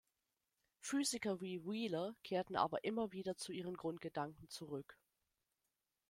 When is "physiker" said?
0.79-1.41